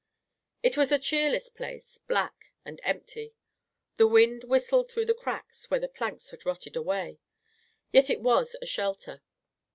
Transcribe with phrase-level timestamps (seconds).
[0.63, 3.35] It was a cheerless place, black and empty.
[3.97, 7.19] The wind whistled through the cracks where the planks had rotted away.
[7.91, 9.21] Yet it was a shelter.